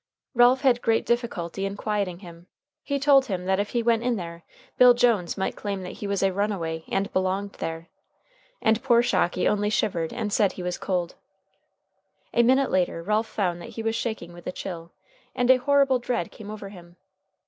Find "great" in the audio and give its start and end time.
0.81-1.05